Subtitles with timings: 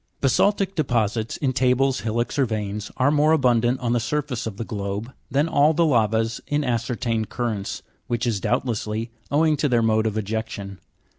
[0.19, 4.63] Basa'ltic deposits, in tables, hillocks, or veins, are more abundant on the surface of the
[4.63, 10.07] globe than all the lavas in ascertained currents, which is, doubtlessly, owing to their mode
[10.07, 10.79] of ejection.